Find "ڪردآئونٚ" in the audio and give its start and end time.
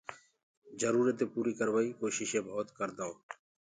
2.77-3.19